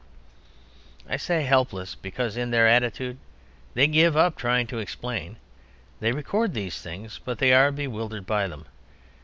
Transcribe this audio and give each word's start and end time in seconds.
I 1.07 1.15
say 1.17 1.43
"helpless" 1.43 1.93
because 1.93 2.35
in 2.35 2.49
their 2.49 2.67
attitude 2.67 3.19
they 3.75 3.85
give 3.85 4.17
up 4.17 4.35
trying 4.35 4.65
to 4.65 4.79
explain. 4.79 5.35
They 5.99 6.11
record 6.11 6.55
these 6.55 6.81
things, 6.81 7.19
but 7.23 7.37
they 7.37 7.53
are 7.53 7.71
bewildered 7.71 8.25
by 8.25 8.47
them. 8.47 8.65